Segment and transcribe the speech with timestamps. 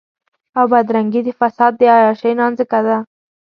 [0.57, 2.97] او بدرنګي د فساد د عياشۍ نانځکه ده.